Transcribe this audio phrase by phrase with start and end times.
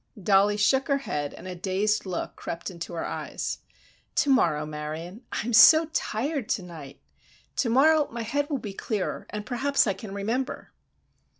[0.19, 3.59] Dollie shook her head and a dazed look crept into her eyes.
[4.15, 5.21] "To morrow, Marion.
[5.31, 6.99] I am so tired to night!
[7.57, 10.71] To morrow my head will be clearer and perhaps I can remember."